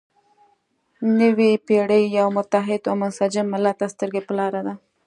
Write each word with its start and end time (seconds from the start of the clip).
نوې 1.19 1.51
پېړۍ 1.65 2.03
یو 2.17 2.27
متحد 2.37 2.81
او 2.89 2.95
منسجم 3.01 3.45
ملت 3.53 3.75
ته 3.79 3.87
سترګې 3.93 4.21
په 4.27 4.33
لاره 4.37 4.61
ده. 4.67 4.73